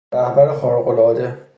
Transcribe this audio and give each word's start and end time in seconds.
رهبر 0.13 0.53
خارقالعاده 0.53 1.47